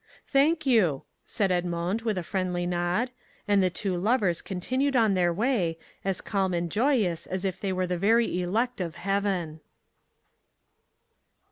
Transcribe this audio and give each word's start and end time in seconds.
"Thank 0.25 0.65
you," 0.65 1.03
said 1.27 1.51
Edmond 1.51 2.01
with 2.01 2.17
a 2.17 2.23
friendly 2.23 2.65
nod, 2.65 3.11
and 3.47 3.61
the 3.61 3.69
two 3.69 3.95
lovers 3.95 4.41
continued 4.41 4.95
on 4.95 5.13
their 5.13 5.31
way, 5.31 5.77
as 6.03 6.21
calm 6.21 6.55
and 6.55 6.71
joyous 6.71 7.27
as 7.27 7.45
if 7.45 7.59
they 7.59 7.71
were 7.71 7.85
the 7.85 7.99
very 7.99 8.41
elect 8.41 8.81
of 8.81 8.95
heaven. 8.95 9.59